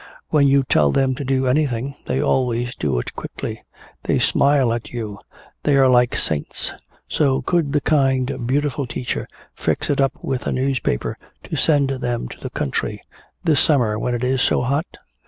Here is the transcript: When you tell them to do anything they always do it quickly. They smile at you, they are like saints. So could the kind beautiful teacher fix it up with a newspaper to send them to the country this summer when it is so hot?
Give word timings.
When 0.29 0.47
you 0.47 0.63
tell 0.63 0.91
them 0.91 1.13
to 1.13 1.23
do 1.23 1.45
anything 1.45 1.93
they 2.07 2.19
always 2.19 2.73
do 2.73 2.97
it 2.97 3.13
quickly. 3.15 3.63
They 4.01 4.17
smile 4.17 4.73
at 4.73 4.89
you, 4.89 5.19
they 5.61 5.75
are 5.77 5.87
like 5.87 6.15
saints. 6.15 6.73
So 7.07 7.43
could 7.43 7.71
the 7.71 7.81
kind 7.81 8.47
beautiful 8.47 8.87
teacher 8.87 9.27
fix 9.53 9.91
it 9.91 10.01
up 10.01 10.13
with 10.23 10.47
a 10.47 10.51
newspaper 10.51 11.19
to 11.43 11.55
send 11.55 11.91
them 11.91 12.27
to 12.29 12.39
the 12.39 12.49
country 12.49 12.99
this 13.43 13.59
summer 13.59 13.99
when 13.99 14.15
it 14.15 14.23
is 14.23 14.41
so 14.41 14.63
hot? 14.63 14.87